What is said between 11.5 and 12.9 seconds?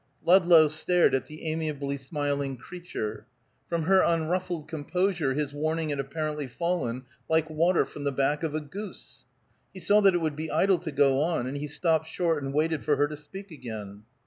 he stopped short and waited